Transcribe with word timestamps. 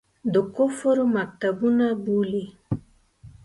د 0.33 0.35
کفر 0.55 0.97
مکتبونه 1.15 1.87
بولي. 2.03 2.45